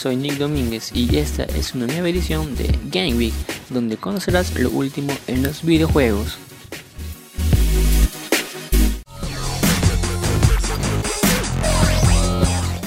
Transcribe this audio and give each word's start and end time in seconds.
Soy 0.00 0.16
Nick 0.16 0.38
Domínguez 0.38 0.92
y 0.94 1.18
esta 1.18 1.44
es 1.44 1.74
una 1.74 1.86
nueva 1.86 2.08
edición 2.08 2.56
de 2.56 2.74
Game 2.86 3.16
Week, 3.16 3.34
donde 3.68 3.98
conocerás 3.98 4.58
lo 4.58 4.70
último 4.70 5.12
en 5.26 5.42
los 5.42 5.62
videojuegos. 5.62 6.38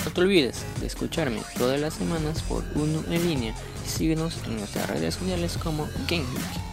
No 0.03 0.11
te 0.11 0.21
olvides 0.21 0.63
de 0.79 0.88
escucharme 0.88 1.41
todas 1.57 1.79
las 1.79 1.93
semanas 1.93 2.41
por 2.41 2.63
uno 2.73 3.04
en 3.09 3.27
línea 3.29 3.55
y 3.85 3.89
síguenos 3.89 4.38
en 4.45 4.57
nuestras 4.57 4.89
redes 4.89 5.13
sociales 5.13 5.57
como 5.61 5.88
Game 6.07 6.25
Week. 6.33 6.63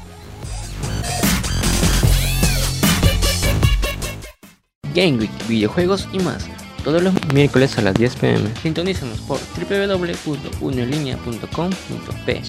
Game 4.95 5.19
Week, 5.19 5.49
videojuegos 5.49 6.09
y 6.13 6.19
más 6.21 6.49
todos 6.81 7.03
los 7.03 7.15
miércoles 7.33 7.79
a 7.79 7.83
las 7.83 7.95
10 7.95 8.17
pm. 8.17 8.51
Sintonízanos 8.63 9.21
por 9.21 9.39
www.unoenlinea.com.p. 9.59 12.43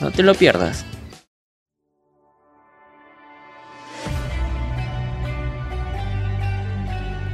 No 0.00 0.10
te 0.10 0.22
lo 0.22 0.34
pierdas. 0.34 0.84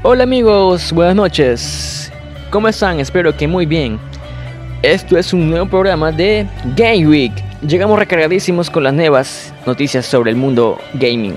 Hola 0.02 0.24
amigos, 0.24 0.92
buenas 0.92 1.14
noches. 1.14 2.10
¿Cómo 2.50 2.68
están? 2.68 3.00
Espero 3.00 3.36
que 3.36 3.46
muy 3.46 3.66
bien. 3.66 4.00
Esto 4.82 5.18
es 5.18 5.34
un 5.34 5.50
nuevo 5.50 5.68
programa 5.68 6.10
de 6.10 6.48
Game 6.74 7.06
Week. 7.06 7.32
Llegamos 7.60 7.98
recargadísimos 7.98 8.70
con 8.70 8.84
las 8.84 8.94
nuevas 8.94 9.52
noticias 9.66 10.06
sobre 10.06 10.30
el 10.30 10.36
mundo 10.36 10.78
gaming. 10.94 11.34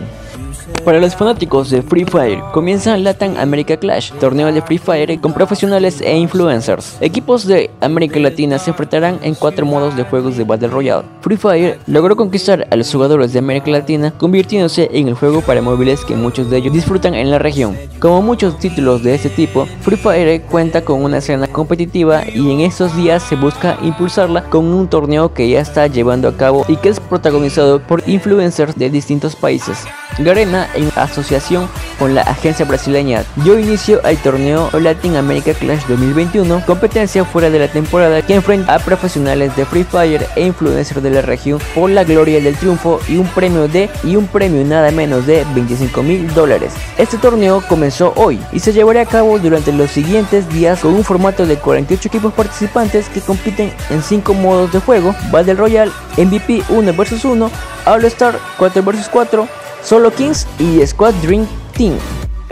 Para 0.83 0.99
los 0.99 1.15
fanáticos 1.15 1.69
de 1.69 1.81
Free 1.81 2.05
Fire, 2.05 2.41
comienza 2.51 2.97
Latin 2.97 3.37
America 3.37 3.77
Clash, 3.77 4.11
torneo 4.19 4.51
de 4.51 4.61
Free 4.61 4.77
Fire 4.77 5.19
con 5.21 5.33
profesionales 5.33 6.01
e 6.01 6.17
influencers. 6.17 6.97
Equipos 6.99 7.47
de 7.47 7.69
América 7.79 8.19
Latina 8.19 8.59
se 8.59 8.71
enfrentarán 8.71 9.19
en 9.23 9.35
cuatro 9.35 9.65
modos 9.65 9.95
de 9.95 10.03
juegos 10.03 10.35
de 10.35 10.43
Battle 10.43 10.67
Royale. 10.67 11.05
Free 11.21 11.37
Fire 11.37 11.79
logró 11.87 12.15
conquistar 12.15 12.67
a 12.69 12.75
los 12.75 12.91
jugadores 12.91 13.31
de 13.31 13.39
América 13.39 13.71
Latina, 13.71 14.13
convirtiéndose 14.17 14.89
en 14.91 15.07
el 15.07 15.13
juego 15.13 15.41
para 15.41 15.61
móviles 15.61 16.03
que 16.03 16.15
muchos 16.15 16.49
de 16.49 16.57
ellos 16.57 16.73
disfrutan 16.73 17.15
en 17.15 17.31
la 17.31 17.39
región. 17.39 17.77
Como 17.99 18.21
muchos 18.21 18.59
títulos 18.59 19.03
de 19.03 19.15
este 19.15 19.29
tipo, 19.29 19.65
Free 19.81 19.97
Fire 19.97 20.41
cuenta 20.41 20.83
con 20.83 21.03
una 21.03 21.19
escena 21.19 21.47
competitiva 21.47 22.23
y 22.27 22.51
en 22.51 22.59
estos 22.59 22.95
días 22.95 23.23
se 23.23 23.35
busca 23.35 23.77
impulsarla 23.81 24.49
con 24.49 24.65
un 24.65 24.87
torneo 24.87 25.33
que 25.33 25.49
ya 25.49 25.61
está 25.61 25.87
llevando 25.87 26.27
a 26.27 26.35
cabo 26.35 26.65
y 26.67 26.75
que 26.77 26.89
es 26.89 26.99
protagonizado 26.99 27.81
por 27.81 28.03
influencers 28.07 28.75
de 28.75 28.89
distintos 28.89 29.35
países. 29.35 29.85
Garena, 30.23 30.69
en 30.73 30.89
asociación 30.95 31.69
con 31.99 32.15
la 32.15 32.21
agencia 32.21 32.65
brasileña, 32.65 33.23
dio 33.37 33.59
inicio 33.59 34.01
al 34.03 34.17
torneo 34.17 34.69
Latin 34.79 35.15
America 35.15 35.53
Clash 35.53 35.85
2021, 35.87 36.63
competencia 36.65 37.23
fuera 37.25 37.49
de 37.49 37.59
la 37.59 37.67
temporada 37.67 38.21
que 38.21 38.35
enfrenta 38.35 38.73
a 38.73 38.79
profesionales 38.79 39.55
de 39.55 39.65
Free 39.65 39.83
Fire 39.83 40.25
e 40.35 40.45
influencers 40.45 41.03
de 41.03 41.09
la 41.09 41.21
región 41.21 41.59
por 41.75 41.89
la 41.89 42.03
gloria 42.03 42.41
del 42.41 42.55
triunfo 42.55 42.99
y 43.07 43.17
un 43.17 43.27
premio 43.27 43.67
de 43.67 43.89
y 44.03 44.15
un 44.15 44.27
premio 44.27 44.63
nada 44.65 44.91
menos 44.91 45.25
de 45.25 45.45
25 45.53 46.03
mil 46.03 46.33
dólares. 46.33 46.73
Este 46.97 47.17
torneo 47.17 47.63
comenzó 47.67 48.13
hoy 48.15 48.39
y 48.51 48.59
se 48.59 48.73
llevará 48.73 49.01
a 49.01 49.05
cabo 49.05 49.39
durante 49.39 49.71
los 49.71 49.91
siguientes 49.91 50.49
días 50.49 50.79
con 50.79 50.93
un 50.93 51.03
formato 51.03 51.45
de 51.45 51.57
48 51.57 52.07
equipos 52.07 52.33
participantes 52.33 53.07
que 53.09 53.21
compiten 53.21 53.71
en 53.89 54.01
5 54.01 54.33
modos 54.33 54.71
de 54.71 54.79
juego: 54.79 55.15
Battle 55.31 55.55
Royale, 55.55 55.91
MVP 56.17 56.63
1 56.69 56.93
vs 56.93 57.25
1, 57.25 57.51
All 57.85 58.05
Star 58.05 58.39
4 58.57 58.83
vs 58.83 59.09
4, 59.09 59.47
Solo 59.83 60.11
Kings 60.11 60.47
y 60.59 60.85
Squad 60.85 61.13
Dream 61.21 61.45
Team. 61.75 61.93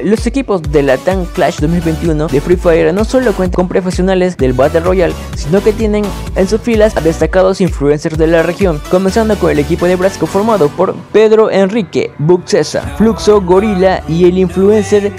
Los 0.04 0.26
equipos 0.26 0.62
de 0.64 0.82
la 0.82 0.98
Tan 0.98 1.26
Clash 1.26 1.60
2021 1.60 2.28
de 2.28 2.42
Free 2.42 2.56
Fire 2.56 2.94
no 2.94 3.06
solo 3.06 3.34
cuentan 3.34 3.56
con 3.56 3.68
profesionales 3.68 4.36
del 4.36 4.54
Battle 4.54 4.80
Royale, 4.80 5.14
sino 5.36 5.62
que 5.62 5.74
tienen 5.74 6.04
en 6.36 6.48
sus 6.48 6.60
filas 6.60 6.98
a 6.98 7.02
destacados 7.02 7.62
influencers 7.62 8.18
de 8.18 8.28
la 8.28 8.42
región, 8.42 8.82
comenzando 8.90 9.36
con 9.38 9.52
el 9.52 9.60
equipo 9.60 9.86
de 9.86 9.96
Brasil 9.96 10.28
formado 10.28 10.70
por 10.70 10.96
Pedro 11.14 11.52
Enrique, 11.52 12.12
Buxesa, 12.18 12.82
Fluxo, 12.98 13.42
Gorilla 13.42 14.04
y 14.08 14.26
el 14.26 14.38
influencer 14.40 15.14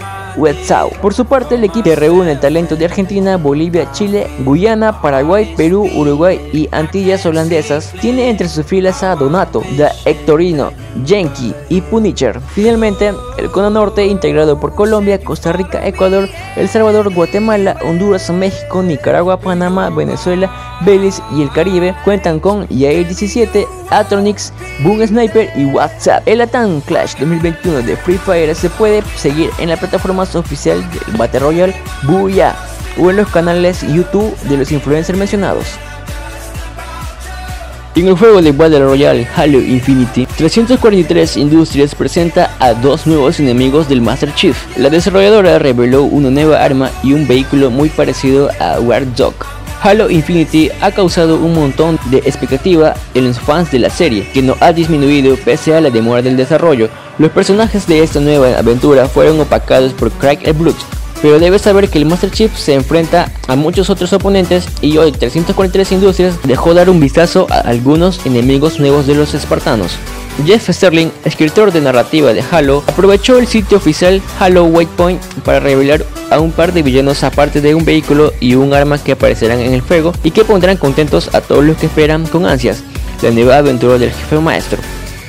Por 1.00 1.14
su 1.14 1.24
parte, 1.26 1.56
el 1.56 1.64
equipo 1.64 1.90
reúne 1.94 2.32
el 2.32 2.40
talento 2.40 2.74
de 2.76 2.86
Argentina, 2.86 3.36
Bolivia, 3.36 3.90
Chile, 3.92 4.28
Guyana, 4.44 5.00
Paraguay, 5.00 5.54
Perú, 5.56 5.88
Uruguay 5.94 6.40
y 6.52 6.68
Antillas 6.72 7.26
holandesas. 7.26 7.92
Tiene 8.00 8.30
entre 8.30 8.48
sus 8.48 8.64
filas 8.64 9.02
a 9.02 9.14
Donato, 9.14 9.62
Da 9.76 9.92
Hectorino, 10.04 10.72
Yankee 11.04 11.54
y 11.68 11.80
Punisher. 11.80 12.40
Finalmente, 12.54 13.12
el 13.36 13.50
cono 13.50 13.70
norte 13.70 14.06
integrado 14.06 14.58
por 14.58 14.74
Colombia, 14.74 15.22
Costa 15.22 15.52
Rica, 15.52 15.86
Ecuador, 15.86 16.28
El 16.56 16.68
Salvador, 16.68 17.12
Guatemala, 17.12 17.76
Honduras, 17.84 18.30
México, 18.30 18.82
Nicaragua, 18.82 19.38
Panamá, 19.38 19.90
Venezuela, 19.90 20.50
Belice 20.80 21.22
y 21.34 21.42
el 21.42 21.50
Caribe 21.50 21.94
cuentan 22.04 22.40
con 22.40 22.66
Yair 22.68 23.06
17, 23.06 23.66
Atronix, 23.90 24.52
Boom 24.82 25.06
Sniper 25.06 25.50
y 25.56 25.64
WhatsApp. 25.66 26.22
El 26.26 26.40
Atan 26.40 26.80
Clash 26.80 27.16
2021 27.18 27.82
de 27.82 27.96
Free 27.96 28.18
Fire 28.18 28.54
se 28.54 28.70
puede 28.70 29.02
seguir 29.16 29.50
en 29.58 29.68
la 29.68 29.76
plataforma 29.76 30.22
oficial 30.22 30.80
del 30.90 31.16
Battle 31.16 31.40
Royale 31.40 31.74
Booyah 32.04 32.56
o 32.98 33.10
en 33.10 33.16
los 33.16 33.28
canales 33.28 33.82
YouTube 33.82 34.36
de 34.42 34.56
los 34.56 34.72
influencers 34.72 35.18
mencionados. 35.18 35.66
En 37.94 38.08
el 38.08 38.16
juego 38.16 38.40
de 38.40 38.52
Battle 38.52 38.86
Royale 38.86 39.28
Halo 39.36 39.60
Infinity, 39.60 40.24
343 40.24 41.36
Industries 41.36 41.94
presenta 41.94 42.56
a 42.58 42.72
dos 42.72 43.06
nuevos 43.06 43.38
enemigos 43.38 43.86
del 43.86 44.00
Master 44.00 44.34
Chief. 44.34 44.56
La 44.78 44.88
desarrolladora 44.88 45.58
reveló 45.58 46.04
una 46.04 46.30
nueva 46.30 46.64
arma 46.64 46.90
y 47.02 47.12
un 47.12 47.28
vehículo 47.28 47.70
muy 47.70 47.90
parecido 47.90 48.48
a 48.58 48.80
War 48.80 49.04
Dog. 49.14 49.61
Halo 49.82 50.10
Infinity 50.10 50.70
ha 50.80 50.92
causado 50.92 51.36
un 51.38 51.54
montón 51.54 51.98
de 52.04 52.18
expectativa 52.18 52.94
en 53.14 53.26
los 53.26 53.40
fans 53.40 53.72
de 53.72 53.80
la 53.80 53.90
serie, 53.90 54.28
que 54.32 54.40
no 54.40 54.56
ha 54.60 54.72
disminuido 54.72 55.36
pese 55.36 55.74
a 55.74 55.80
la 55.80 55.90
demora 55.90 56.22
del 56.22 56.36
desarrollo. 56.36 56.88
Los 57.18 57.32
personajes 57.32 57.88
de 57.88 58.00
esta 58.00 58.20
nueva 58.20 58.56
aventura 58.56 59.08
fueron 59.08 59.40
opacados 59.40 59.92
por 59.92 60.12
Craig 60.12 60.38
el 60.44 60.52
Blood, 60.52 60.76
pero 61.20 61.40
debes 61.40 61.62
saber 61.62 61.88
que 61.88 61.98
el 61.98 62.06
Master 62.06 62.30
Chief 62.30 62.56
se 62.56 62.74
enfrenta 62.74 63.32
a 63.48 63.56
muchos 63.56 63.90
otros 63.90 64.12
oponentes 64.12 64.68
y 64.80 64.98
hoy 64.98 65.10
343 65.10 65.90
Industrias 65.90 66.38
dejó 66.44 66.74
dar 66.74 66.88
un 66.88 67.00
vistazo 67.00 67.48
a 67.50 67.58
algunos 67.58 68.24
enemigos 68.24 68.78
nuevos 68.78 69.08
de 69.08 69.16
los 69.16 69.34
espartanos. 69.34 69.98
Jeff 70.46 70.70
Sterling, 70.70 71.10
escritor 71.24 71.72
de 71.72 71.80
narrativa 71.80 72.32
de 72.32 72.42
Halo, 72.50 72.82
aprovechó 72.86 73.38
el 73.38 73.46
sitio 73.46 73.76
oficial 73.76 74.20
Halo 74.40 74.64
Waypoint 74.64 75.22
para 75.44 75.60
revelar 75.60 76.04
a 76.30 76.40
un 76.40 76.52
par 76.52 76.72
de 76.72 76.82
villanos 76.82 77.22
aparte 77.22 77.60
de 77.60 77.74
un 77.74 77.84
vehículo 77.84 78.32
y 78.40 78.54
un 78.54 78.74
arma 78.74 78.98
que 78.98 79.12
aparecerán 79.12 79.60
en 79.60 79.74
el 79.74 79.82
juego 79.82 80.12
y 80.24 80.30
que 80.30 80.44
pondrán 80.44 80.78
contentos 80.78 81.34
a 81.34 81.40
todos 81.40 81.64
los 81.64 81.76
que 81.76 81.86
esperan 81.86 82.26
con 82.26 82.46
ansias 82.46 82.82
la 83.22 83.30
nueva 83.30 83.58
aventura 83.58 83.98
del 83.98 84.10
jefe 84.10 84.38
maestro. 84.40 84.78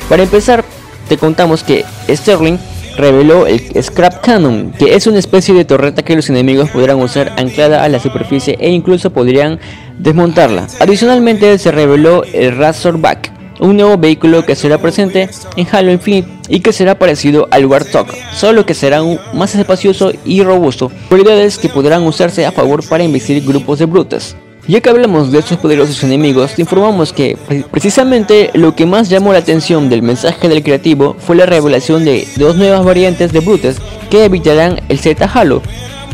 Para 0.09 0.23
empezar, 0.23 0.63
te 1.07 1.17
contamos 1.17 1.63
que 1.63 1.85
Sterling 2.09 2.57
reveló 2.97 3.47
el 3.47 3.61
Scrap 3.81 4.21
Cannon, 4.21 4.71
que 4.71 4.95
es 4.95 5.07
una 5.07 5.19
especie 5.19 5.53
de 5.53 5.65
torreta 5.65 6.03
que 6.03 6.15
los 6.15 6.29
enemigos 6.29 6.69
podrán 6.69 7.01
usar 7.01 7.33
anclada 7.37 7.83
a 7.83 7.89
la 7.89 7.99
superficie 7.99 8.57
e 8.59 8.69
incluso 8.69 9.11
podrían 9.11 9.59
desmontarla. 9.97 10.67
Adicionalmente 10.79 11.57
se 11.57 11.71
reveló 11.71 12.23
el 12.23 12.55
Razorback, 12.57 13.31
un 13.63 13.77
nuevo 13.77 13.97
vehículo 13.97 14.45
que 14.45 14.55
será 14.55 14.77
presente 14.77 15.29
en 15.55 15.67
Halo 15.71 15.91
Infinite 15.91 16.29
y 16.49 16.59
que 16.59 16.73
será 16.73 16.99
parecido 16.99 17.47
al 17.49 17.65
Warthog, 17.65 18.07
solo 18.33 18.65
que 18.65 18.73
será 18.73 19.01
más 19.33 19.55
espacioso 19.55 20.11
y 20.25 20.43
robusto, 20.43 20.91
cualidades 21.07 21.57
que 21.57 21.69
podrán 21.69 22.03
usarse 22.03 22.45
a 22.45 22.51
favor 22.51 22.85
para 22.87 23.05
investir 23.05 23.43
grupos 23.43 23.79
de 23.79 23.85
brutes. 23.85 24.35
Ya 24.67 24.81
que 24.81 24.89
hablamos 24.89 25.31
de 25.31 25.39
estos 25.39 25.57
poderosos 25.57 26.03
enemigos, 26.03 26.55
te 26.55 26.61
informamos 26.61 27.11
que 27.13 27.37
precisamente 27.71 28.49
lo 28.53 28.75
que 28.75 28.85
más 28.85 29.09
llamó 29.09 29.31
la 29.31 29.39
atención 29.39 29.89
del 29.89 30.01
mensaje 30.01 30.49
del 30.49 30.63
creativo 30.63 31.15
fue 31.19 31.37
la 31.37 31.45
revelación 31.45 32.03
de 32.05 32.27
dos 32.35 32.57
nuevas 32.57 32.83
variantes 32.83 33.31
de 33.31 33.39
brutes 33.39 33.77
que 34.09 34.25
evitarán 34.25 34.81
el 34.89 34.99
Z 34.99 35.29
Halo, 35.33 35.61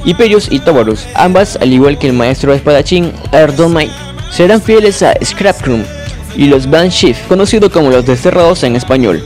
Hyperius 0.06 0.52
y 0.52 0.60
Tobarus, 0.60 1.08
ambas 1.16 1.58
al 1.62 1.74
igual 1.74 1.98
que 1.98 2.08
el 2.08 2.14
maestro 2.14 2.54
espadachín 2.54 3.12
Erdomite, 3.32 3.92
serán 4.32 4.62
fieles 4.62 5.02
a 5.02 5.14
Scrapcroom 5.24 5.84
y 6.40 6.48
los 6.48 6.70
Shift, 6.70 7.28
conocidos 7.28 7.70
como 7.70 7.90
los 7.90 8.06
desterrados 8.06 8.64
en 8.64 8.78
español. 8.78 9.22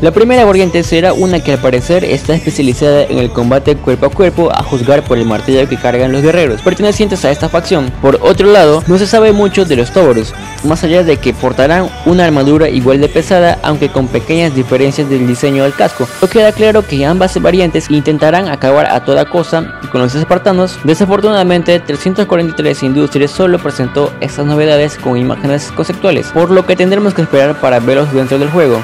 La 0.00 0.12
primera 0.12 0.44
variante 0.44 0.84
será 0.84 1.12
una 1.12 1.40
que 1.40 1.54
al 1.54 1.58
parecer 1.58 2.04
está 2.04 2.32
especializada 2.32 3.02
en 3.02 3.18
el 3.18 3.32
combate 3.32 3.74
cuerpo 3.74 4.06
a 4.06 4.10
cuerpo 4.10 4.48
a 4.52 4.62
juzgar 4.62 5.02
por 5.02 5.18
el 5.18 5.26
martillo 5.26 5.68
que 5.68 5.76
cargan 5.76 6.12
los 6.12 6.22
guerreros 6.22 6.62
pertenecientes 6.62 7.24
a 7.24 7.32
esta 7.32 7.48
facción. 7.48 7.90
Por 8.00 8.20
otro 8.22 8.52
lado, 8.52 8.84
no 8.86 8.96
se 8.96 9.08
sabe 9.08 9.32
mucho 9.32 9.64
de 9.64 9.74
los 9.74 9.90
Toboros, 9.90 10.34
más 10.62 10.84
allá 10.84 11.02
de 11.02 11.16
que 11.16 11.34
portarán 11.34 11.90
una 12.06 12.26
armadura 12.26 12.68
igual 12.68 13.00
de 13.00 13.08
pesada 13.08 13.58
aunque 13.64 13.88
con 13.88 14.06
pequeñas 14.06 14.54
diferencias 14.54 15.10
del 15.10 15.26
diseño 15.26 15.64
del 15.64 15.74
casco. 15.74 16.06
Lo 16.22 16.28
queda 16.28 16.52
claro 16.52 16.86
que 16.86 17.04
ambas 17.04 17.42
variantes 17.42 17.90
intentarán 17.90 18.48
acabar 18.48 18.86
a 18.86 19.04
toda 19.04 19.24
cosa 19.24 19.80
con 19.90 20.00
los 20.00 20.14
espartanos. 20.14 20.78
Desafortunadamente, 20.84 21.80
343 21.80 22.84
Industries 22.84 23.32
solo 23.32 23.58
presentó 23.58 24.12
estas 24.20 24.46
novedades 24.46 24.96
con 24.96 25.16
imágenes 25.16 25.72
conceptuales, 25.72 26.28
por 26.28 26.52
lo 26.52 26.64
que 26.64 26.76
tendremos 26.76 27.14
que 27.14 27.22
esperar 27.22 27.60
para 27.60 27.80
verlos 27.80 28.12
dentro 28.12 28.38
del 28.38 28.50
juego. 28.50 28.80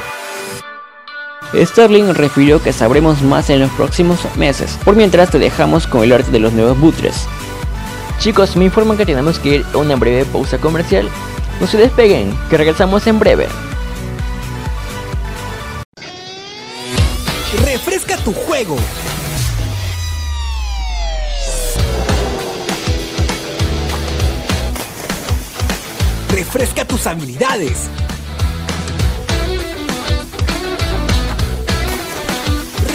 Sterling 1.62 2.14
refirió 2.14 2.62
que 2.62 2.72
sabremos 2.72 3.22
más 3.22 3.50
en 3.50 3.60
los 3.60 3.70
próximos 3.72 4.20
meses. 4.36 4.78
Por 4.84 4.96
mientras 4.96 5.30
te 5.30 5.38
dejamos 5.38 5.86
con 5.86 6.02
el 6.02 6.12
arte 6.12 6.30
de 6.30 6.40
los 6.40 6.52
nuevos 6.52 6.78
butres. 6.78 7.26
Chicos, 8.18 8.56
me 8.56 8.64
informan 8.64 8.96
que 8.96 9.06
tenemos 9.06 9.38
que 9.38 9.56
ir 9.56 9.66
a 9.72 9.78
una 9.78 9.96
breve 9.96 10.24
pausa 10.24 10.58
comercial. 10.58 11.08
No 11.60 11.66
se 11.66 11.78
despeguen, 11.78 12.36
que 12.50 12.56
regresamos 12.56 13.06
en 13.06 13.18
breve. 13.18 13.46
Refresca 17.64 18.16
tu 18.18 18.32
juego. 18.32 18.76
Refresca 26.30 26.84
tus 26.84 27.06
habilidades. 27.06 27.88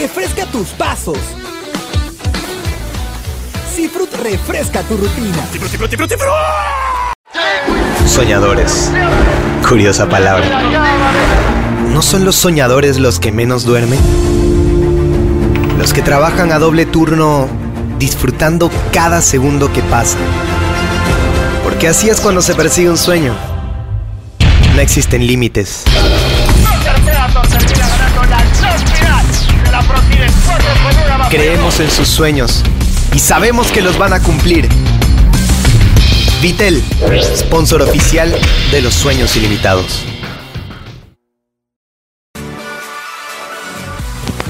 Refresca 0.00 0.46
tus 0.46 0.68
pasos. 0.68 1.18
Cifrut 3.74 4.10
refresca 4.14 4.80
tu 4.84 4.96
rutina. 4.96 5.46
Soñadores. 8.06 8.90
Curiosa 9.68 10.08
palabra. 10.08 10.46
¿No 11.92 12.00
son 12.00 12.24
los 12.24 12.36
soñadores 12.36 12.98
los 12.98 13.20
que 13.20 13.30
menos 13.30 13.64
duermen? 13.66 14.00
Los 15.78 15.92
que 15.92 16.00
trabajan 16.00 16.50
a 16.50 16.58
doble 16.58 16.86
turno 16.86 17.46
disfrutando 17.98 18.70
cada 18.94 19.20
segundo 19.20 19.70
que 19.70 19.82
pasa. 19.82 20.16
Porque 21.62 21.88
así 21.88 22.08
es 22.08 22.22
cuando 22.22 22.40
se 22.40 22.54
persigue 22.54 22.88
un 22.88 22.96
sueño. 22.96 23.34
No 24.74 24.80
existen 24.80 25.26
límites. 25.26 25.84
Creemos 31.30 31.78
en 31.80 31.90
sus 31.90 32.08
sueños 32.08 32.62
y 33.14 33.18
sabemos 33.18 33.70
que 33.70 33.82
los 33.82 33.98
van 33.98 34.12
a 34.12 34.20
cumplir. 34.20 34.68
Vitel, 36.42 36.82
sponsor 37.36 37.82
oficial 37.82 38.34
de 38.70 38.82
los 38.82 38.94
sueños 38.94 39.36
ilimitados. 39.36 40.04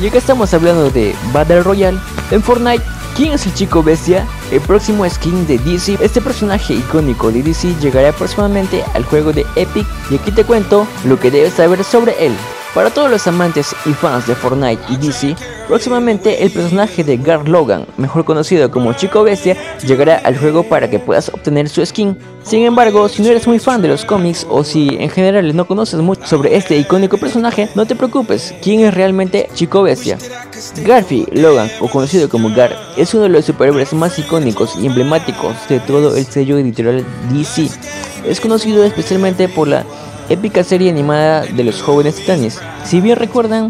Ya 0.00 0.10
que 0.10 0.18
estamos 0.18 0.54
hablando 0.54 0.88
de 0.90 1.14
Battle 1.32 1.62
Royale, 1.62 1.98
en 2.30 2.42
Fortnite, 2.42 2.82
¿quién 3.16 3.32
es 3.32 3.44
el 3.44 3.52
chico 3.52 3.82
bestia? 3.82 4.26
El 4.50 4.62
próximo 4.62 5.08
skin 5.08 5.46
de 5.46 5.58
DC, 5.58 5.98
este 6.00 6.22
personaje 6.22 6.72
icónico 6.72 7.30
de 7.30 7.42
DC 7.42 7.74
llegará 7.80 8.12
próximamente 8.12 8.82
al 8.94 9.04
juego 9.04 9.32
de 9.32 9.44
Epic 9.56 9.86
y 10.10 10.14
aquí 10.14 10.30
te 10.32 10.44
cuento 10.44 10.86
lo 11.04 11.20
que 11.20 11.30
debes 11.30 11.52
saber 11.52 11.84
sobre 11.84 12.14
él. 12.24 12.32
Para 12.74 12.90
todos 12.90 13.10
los 13.10 13.26
amantes 13.26 13.74
y 13.84 13.92
fans 13.92 14.28
de 14.28 14.36
Fortnite 14.36 14.80
y 14.88 14.96
DC, 14.96 15.34
próximamente 15.66 16.44
el 16.44 16.52
personaje 16.52 17.02
de 17.02 17.16
Gar 17.16 17.48
Logan, 17.48 17.84
mejor 17.96 18.24
conocido 18.24 18.70
como 18.70 18.92
Chico 18.92 19.24
Bestia, 19.24 19.56
llegará 19.84 20.18
al 20.18 20.38
juego 20.38 20.62
para 20.62 20.88
que 20.88 21.00
puedas 21.00 21.30
obtener 21.30 21.68
su 21.68 21.84
skin. 21.84 22.16
Sin 22.44 22.64
embargo, 22.64 23.08
si 23.08 23.22
no 23.22 23.28
eres 23.28 23.48
muy 23.48 23.58
fan 23.58 23.82
de 23.82 23.88
los 23.88 24.04
cómics 24.04 24.46
o 24.48 24.62
si 24.62 24.88
en 25.00 25.10
general 25.10 25.54
no 25.56 25.66
conoces 25.66 25.98
mucho 26.00 26.24
sobre 26.24 26.56
este 26.56 26.76
icónico 26.76 27.18
personaje, 27.18 27.68
no 27.74 27.86
te 27.86 27.96
preocupes, 27.96 28.54
¿quién 28.62 28.80
es 28.80 28.94
realmente 28.94 29.48
Chico 29.54 29.82
Bestia? 29.82 30.16
Garfi 30.86 31.26
Logan, 31.32 31.68
o 31.80 31.88
conocido 31.88 32.28
como 32.28 32.54
Gar, 32.54 32.76
es 32.96 33.12
uno 33.14 33.24
de 33.24 33.30
los 33.30 33.46
superhéroes 33.46 33.92
más 33.94 34.16
icónicos 34.16 34.76
y 34.80 34.86
emblemáticos 34.86 35.56
de 35.68 35.80
todo 35.80 36.16
el 36.16 36.24
sello 36.24 36.56
editorial 36.56 37.04
DC. 37.32 37.68
Es 38.24 38.40
conocido 38.40 38.84
especialmente 38.84 39.48
por 39.48 39.66
la 39.66 39.84
épica 40.30 40.64
serie 40.64 40.90
animada 40.90 41.42
de 41.42 41.64
los 41.64 41.82
jóvenes 41.82 42.14
titanes. 42.14 42.58
Si 42.84 43.00
bien 43.00 43.16
recuerdan, 43.16 43.68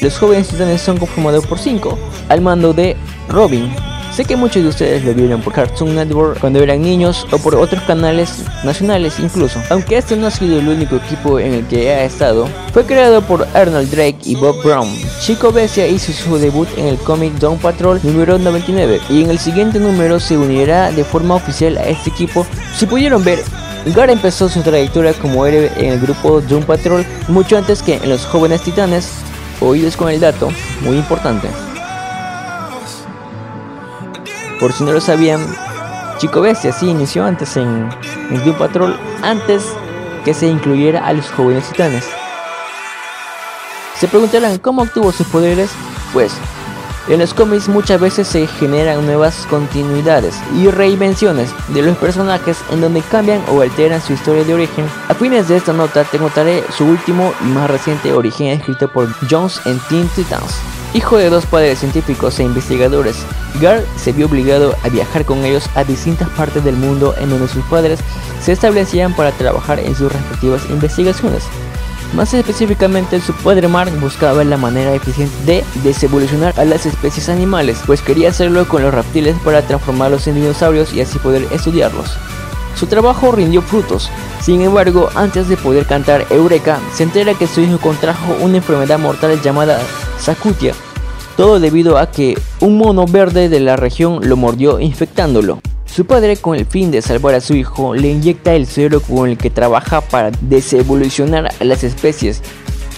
los 0.00 0.18
jóvenes 0.18 0.48
titanes 0.48 0.80
son 0.80 0.98
conformados 0.98 1.46
por 1.46 1.58
cinco, 1.58 1.98
al 2.28 2.40
mando 2.40 2.72
de 2.72 2.96
Robin. 3.28 3.70
Sé 4.14 4.24
que 4.24 4.36
muchos 4.36 4.62
de 4.62 4.68
ustedes 4.68 5.04
lo 5.04 5.12
vieron 5.12 5.42
por 5.42 5.52
Cartoon 5.52 5.96
Network 5.96 6.38
cuando 6.38 6.62
eran 6.62 6.82
niños 6.82 7.26
o 7.32 7.38
por 7.38 7.56
otros 7.56 7.82
canales 7.82 8.44
nacionales 8.62 9.18
incluso. 9.18 9.60
Aunque 9.70 9.98
este 9.98 10.16
no 10.16 10.28
ha 10.28 10.30
sido 10.30 10.60
el 10.60 10.68
único 10.68 10.94
equipo 10.94 11.40
en 11.40 11.52
el 11.52 11.66
que 11.66 11.90
ha 11.90 12.04
estado, 12.04 12.46
fue 12.72 12.86
creado 12.86 13.22
por 13.22 13.44
Arnold 13.54 13.90
Drake 13.90 14.18
y 14.22 14.36
Bob 14.36 14.62
Brown. 14.62 14.88
Chico 15.20 15.50
Bestia 15.50 15.88
hizo 15.88 16.12
su 16.12 16.38
debut 16.38 16.68
en 16.76 16.86
el 16.86 16.96
cómic 16.98 17.32
Dawn 17.40 17.58
Patrol 17.58 17.98
número 18.04 18.38
99 18.38 19.00
y 19.10 19.24
en 19.24 19.30
el 19.30 19.40
siguiente 19.40 19.80
número 19.80 20.20
se 20.20 20.38
unirá 20.38 20.92
de 20.92 21.02
forma 21.02 21.34
oficial 21.34 21.76
a 21.76 21.88
este 21.88 22.10
equipo. 22.10 22.46
Si 22.76 22.86
pudieron 22.86 23.24
ver, 23.24 23.40
Gar 23.86 24.08
empezó 24.08 24.48
su 24.48 24.62
trayectoria 24.62 25.12
como 25.12 25.44
héroe 25.44 25.70
en 25.76 25.92
el 25.92 26.00
grupo 26.00 26.40
Doom 26.40 26.64
Patrol 26.64 27.04
mucho 27.28 27.58
antes 27.58 27.82
que 27.82 27.96
en 27.96 28.08
los 28.08 28.24
jóvenes 28.24 28.62
titanes. 28.62 29.10
Oídos 29.60 29.96
con 29.96 30.08
el 30.10 30.20
dato, 30.20 30.50
muy 30.80 30.96
importante. 30.96 31.48
Por 34.58 34.72
si 34.72 34.84
no 34.84 34.92
lo 34.92 35.00
sabían, 35.00 35.46
Chico 36.18 36.40
Bestia 36.40 36.72
sí 36.72 36.88
inició 36.88 37.24
antes 37.24 37.56
en, 37.56 37.88
en 38.30 38.44
Doom 38.44 38.56
Patrol, 38.56 38.98
antes 39.22 39.62
que 40.24 40.32
se 40.32 40.46
incluyera 40.46 41.06
a 41.06 41.12
los 41.12 41.30
jóvenes 41.30 41.68
titanes. 41.68 42.04
Se 43.98 44.08
preguntarán 44.08 44.58
cómo 44.58 44.82
obtuvo 44.82 45.12
sus 45.12 45.26
poderes, 45.26 45.70
pues 46.12 46.32
en 47.08 47.18
los 47.20 47.34
cómics 47.34 47.68
muchas 47.68 48.00
veces 48.00 48.26
se 48.26 48.46
generan 48.46 49.04
nuevas 49.04 49.46
continuidades 49.50 50.36
y 50.54 50.68
reinvenciones 50.68 51.50
de 51.68 51.82
los 51.82 51.96
personajes 51.98 52.58
en 52.70 52.80
donde 52.80 53.02
cambian 53.02 53.42
o 53.48 53.60
alteran 53.60 54.00
su 54.00 54.14
historia 54.14 54.44
de 54.44 54.54
origen. 54.54 54.86
A 55.08 55.14
fines 55.14 55.48
de 55.48 55.56
esta 55.56 55.72
nota 55.72 56.04
te 56.04 56.18
contaré 56.18 56.64
su 56.76 56.84
último 56.84 57.32
y 57.42 57.48
más 57.48 57.70
reciente 57.70 58.12
origen 58.12 58.48
escrito 58.48 58.88
por 58.88 59.08
Jones 59.30 59.60
en 59.66 59.78
Teen 59.88 60.08
Titans. 60.14 60.54
Hijo 60.94 61.16
de 61.16 61.28
dos 61.28 61.44
padres 61.46 61.80
científicos 61.80 62.38
e 62.38 62.44
investigadores, 62.44 63.16
Gar 63.60 63.82
se 63.96 64.12
vio 64.12 64.26
obligado 64.26 64.76
a 64.84 64.88
viajar 64.88 65.24
con 65.24 65.44
ellos 65.44 65.68
a 65.74 65.84
distintas 65.84 66.28
partes 66.30 66.64
del 66.64 66.76
mundo 66.76 67.14
en 67.18 67.30
donde 67.30 67.48
sus 67.48 67.64
padres 67.64 67.98
se 68.40 68.52
establecían 68.52 69.14
para 69.14 69.32
trabajar 69.32 69.80
en 69.80 69.94
sus 69.94 70.12
respectivas 70.12 70.62
investigaciones. 70.70 71.44
Más 72.14 72.32
específicamente, 72.32 73.20
su 73.20 73.32
padre 73.32 73.66
Mark 73.66 73.90
buscaba 74.00 74.44
la 74.44 74.56
manera 74.56 74.94
eficiente 74.94 75.34
de 75.44 75.64
desevolucionar 75.82 76.54
a 76.60 76.64
las 76.64 76.86
especies 76.86 77.28
animales, 77.28 77.80
pues 77.86 78.02
quería 78.02 78.28
hacerlo 78.28 78.68
con 78.68 78.82
los 78.82 78.94
reptiles 78.94 79.34
para 79.44 79.62
transformarlos 79.62 80.28
en 80.28 80.36
dinosaurios 80.36 80.94
y 80.94 81.00
así 81.00 81.18
poder 81.18 81.44
estudiarlos. 81.50 82.16
Su 82.76 82.86
trabajo 82.86 83.32
rindió 83.32 83.62
frutos, 83.62 84.10
sin 84.40 84.60
embargo, 84.60 85.08
antes 85.16 85.48
de 85.48 85.56
poder 85.56 85.86
cantar 85.86 86.24
Eureka, 86.30 86.78
se 86.94 87.02
entera 87.02 87.34
que 87.34 87.48
su 87.48 87.60
hijo 87.60 87.78
contrajo 87.78 88.36
una 88.40 88.58
enfermedad 88.58 89.00
mortal 89.00 89.40
llamada 89.42 89.80
Sakutia, 90.20 90.72
todo 91.36 91.58
debido 91.58 91.98
a 91.98 92.12
que 92.12 92.38
un 92.60 92.78
mono 92.78 93.06
verde 93.06 93.48
de 93.48 93.58
la 93.58 93.74
región 93.74 94.20
lo 94.28 94.36
mordió 94.36 94.78
infectándolo. 94.78 95.58
Su 95.94 96.06
padre, 96.06 96.36
con 96.36 96.56
el 96.56 96.66
fin 96.66 96.90
de 96.90 97.02
salvar 97.02 97.36
a 97.36 97.40
su 97.40 97.54
hijo, 97.54 97.94
le 97.94 98.08
inyecta 98.08 98.52
el 98.52 98.66
suero 98.66 99.00
con 99.00 99.28
el 99.28 99.38
que 99.38 99.48
trabaja 99.48 100.00
para 100.00 100.32
desevolucionar 100.40 101.54
a 101.60 101.64
las 101.64 101.84
especies. 101.84 102.42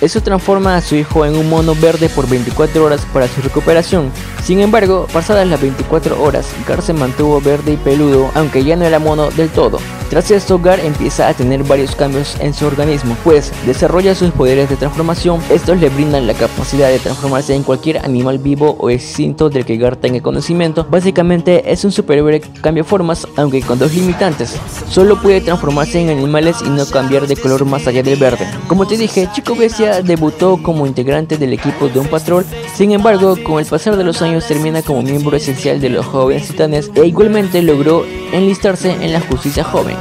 Eso 0.01 0.23
transforma 0.23 0.77
a 0.77 0.81
su 0.81 0.95
hijo 0.97 1.27
en 1.27 1.37
un 1.37 1.51
mono 1.51 1.75
verde 1.75 2.09
por 2.09 2.27
24 2.27 2.83
horas 2.83 3.07
para 3.13 3.29
su 3.29 3.43
recuperación. 3.43 4.11
Sin 4.47 4.61
embargo, 4.61 5.09
pasadas 5.13 5.49
las 5.49 5.61
24 5.61 6.23
horas, 6.23 6.47
Gar 6.69 6.81
se 6.81 6.93
mantuvo 6.93 7.41
verde 7.41 7.73
y 7.73 7.77
peludo, 7.77 8.31
aunque 8.37 8.63
ya 8.63 8.77
no 8.77 8.85
era 8.85 9.01
mono 9.01 9.29
del 9.33 9.49
todo. 9.49 9.81
Tras 10.09 10.31
esto, 10.31 10.61
Gar 10.61 10.79
empieza 10.79 11.27
a 11.27 11.35
tener 11.35 11.65
varios 11.65 11.97
cambios 11.97 12.37
en 12.39 12.55
su 12.55 12.65
organismo, 12.65 13.17
pues 13.25 13.51
desarrolla 13.67 14.15
sus 14.15 14.31
poderes 14.31 14.69
de 14.69 14.77
transformación. 14.77 15.41
Estos 15.51 15.81
le 15.81 15.89
brindan 15.89 16.29
la 16.29 16.35
capacidad 16.35 16.89
de 16.91 17.01
transformarse 17.01 17.57
en 17.57 17.65
cualquier 17.65 17.99
animal 17.99 18.39
vivo 18.39 18.77
o 18.79 18.89
extinto 18.89 19.51
del 19.51 19.65
que 19.65 19.79
Gar 19.79 19.97
tenga 19.97 20.23
conocimiento. 20.23 20.87
Básicamente 20.89 21.73
es 21.73 21.85
un 21.85 21.91
superhéroe 21.91 22.39
que 22.39 22.61
cambia 22.61 22.85
formas, 22.85 23.27
aunque 23.35 23.63
con 23.63 23.81
dos 23.81 23.95
limitantes. 23.95 24.57
Solo 24.89 25.21
puede 25.21 25.41
transformarse 25.41 26.01
en 26.01 26.11
animales 26.11 26.59
y 26.65 26.69
no 26.69 26.87
cambiar 26.87 27.27
de 27.27 27.35
color 27.35 27.65
más 27.65 27.89
allá 27.89 28.05
del 28.05 28.17
verde. 28.17 28.47
Como 28.69 28.87
te 28.87 28.97
dije, 28.97 29.29
Chico 29.33 29.57
Bestia 29.57 30.03
debutó 30.03 30.63
como 30.63 30.87
integrante 30.87 31.37
del 31.37 31.53
equipo 31.53 31.89
de 31.89 31.99
un 31.99 32.07
patrol, 32.07 32.47
sin 32.77 32.93
embargo, 32.93 33.37
con 33.43 33.59
el 33.59 33.67
pasar 33.67 33.97
de 33.97 34.05
los 34.05 34.23
años 34.23 34.36
termina 34.45 34.83
como 34.83 35.03
miembro 35.03 35.37
esencial 35.37 35.81
de 35.81 35.91
los 35.91 36.05
jóvenes 36.05 36.49
titanes 36.49 36.91
e 36.95 37.07
igualmente 37.07 37.63
logró 37.63 38.05
enlistarse 38.33 38.91
en 38.91 39.13
la 39.13 39.21
justicia 39.21 39.63
joven. 39.63 39.97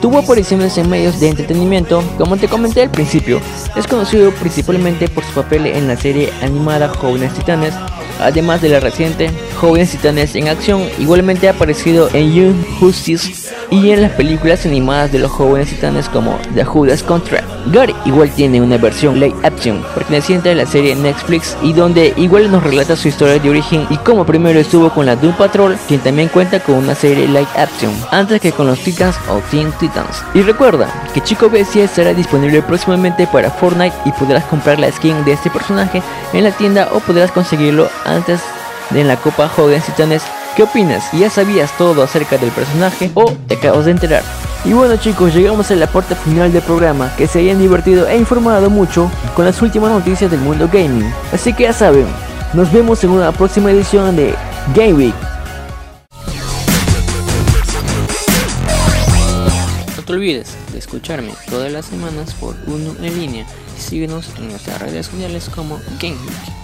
Tuvo 0.00 0.18
apariciones 0.18 0.78
en 0.78 0.88
medios 0.88 1.18
de 1.18 1.28
entretenimiento, 1.28 2.02
como 2.18 2.36
te 2.36 2.46
comenté 2.46 2.82
al 2.82 2.90
principio, 2.90 3.40
es 3.74 3.86
conocido 3.86 4.30
principalmente 4.30 5.08
por 5.08 5.24
su 5.24 5.32
papel 5.32 5.66
en 5.66 5.88
la 5.88 5.96
serie 5.96 6.32
animada 6.40 6.88
Jóvenes 6.88 7.34
Titanes, 7.34 7.74
además 8.20 8.62
de 8.62 8.68
la 8.68 8.78
reciente 8.78 9.30
Jóvenes 9.56 9.90
Titanes 9.90 10.36
en 10.36 10.48
Acción, 10.48 10.82
igualmente 11.00 11.48
ha 11.48 11.52
aparecido 11.52 12.08
en 12.12 12.32
Young 12.32 12.64
Justice 12.78 13.52
y 13.70 13.90
en 13.90 14.02
las 14.02 14.12
películas 14.12 14.64
animadas 14.66 15.10
de 15.10 15.18
los 15.18 15.32
Jóvenes 15.32 15.70
Titanes 15.70 16.08
como 16.08 16.38
The 16.54 16.64
Judas 16.64 17.02
Contract. 17.02 17.47
Gar 17.66 17.92
igual 18.04 18.30
tiene 18.30 18.60
una 18.60 18.76
versión 18.78 19.20
live 19.20 19.34
action 19.42 19.84
perteneciente 19.94 20.50
a 20.50 20.54
la 20.54 20.66
serie 20.66 20.94
Netflix 20.96 21.56
y 21.62 21.72
donde 21.72 22.14
igual 22.16 22.50
nos 22.50 22.62
relata 22.62 22.96
su 22.96 23.08
historia 23.08 23.38
de 23.38 23.50
origen 23.50 23.86
y 23.90 23.96
como 23.98 24.24
primero 24.24 24.58
estuvo 24.58 24.90
con 24.90 25.06
la 25.06 25.16
Doom 25.16 25.34
Patrol, 25.34 25.76
quien 25.86 26.00
también 26.00 26.28
cuenta 26.28 26.60
con 26.60 26.76
una 26.76 26.94
serie 26.94 27.26
live 27.26 27.48
action, 27.56 27.92
antes 28.10 28.40
que 28.40 28.52
con 28.52 28.66
los 28.66 28.78
Titans 28.78 29.16
o 29.28 29.40
Teen 29.50 29.72
Titans. 29.78 30.22
Y 30.34 30.42
recuerda 30.42 30.88
que 31.12 31.20
Chico 31.20 31.50
Bestia 31.50 31.84
estará 31.84 32.14
disponible 32.14 32.62
próximamente 32.62 33.26
para 33.26 33.50
Fortnite 33.50 33.96
y 34.04 34.12
podrás 34.12 34.44
comprar 34.44 34.78
la 34.78 34.90
skin 34.90 35.24
de 35.24 35.32
este 35.32 35.50
personaje 35.50 36.02
en 36.32 36.44
la 36.44 36.52
tienda 36.52 36.88
o 36.92 37.00
podrás 37.00 37.30
conseguirlo 37.32 37.88
antes 38.04 38.40
de 38.90 39.04
la 39.04 39.16
Copa 39.16 39.48
Jóvenes 39.48 39.84
Titanes 39.84 40.22
¿Qué 40.58 40.64
opinas? 40.64 41.12
¿Ya 41.12 41.30
sabías 41.30 41.70
todo 41.78 42.02
acerca 42.02 42.36
del 42.36 42.50
personaje 42.50 43.12
o 43.14 43.32
te 43.46 43.54
acabas 43.54 43.84
de 43.84 43.92
enterar? 43.92 44.24
Y 44.64 44.72
bueno 44.72 44.96
chicos, 44.96 45.34
llegamos 45.34 45.70
a 45.70 45.76
la 45.76 45.86
parte 45.86 46.14
final 46.14 46.52
del 46.52 46.62
programa, 46.62 47.14
que 47.16 47.26
se 47.26 47.38
hayan 47.38 47.58
divertido 47.58 48.06
e 48.08 48.18
informado 48.18 48.68
mucho 48.68 49.10
con 49.34 49.44
las 49.44 49.62
últimas 49.62 49.90
noticias 49.90 50.30
del 50.30 50.40
mundo 50.40 50.68
gaming. 50.70 51.10
Así 51.32 51.52
que 51.52 51.62
ya 51.64 51.72
saben, 51.72 52.06
nos 52.52 52.70
vemos 52.72 53.02
en 53.04 53.10
una 53.10 53.30
próxima 53.32 53.70
edición 53.70 54.16
de 54.16 54.34
Game 54.74 54.94
Week. 54.94 55.14
No 59.96 60.02
te 60.04 60.12
olvides 60.12 60.56
de 60.72 60.78
escucharme 60.78 61.32
todas 61.48 61.70
las 61.70 61.86
semanas 61.86 62.34
por 62.34 62.56
uno 62.66 62.94
en 63.00 63.18
línea 63.18 63.46
y 63.76 63.80
síguenos 63.80 64.30
en 64.38 64.50
nuestras 64.50 64.80
redes 64.80 65.06
sociales 65.06 65.48
como 65.54 65.78
Game 66.00 66.16
Week. 66.16 66.58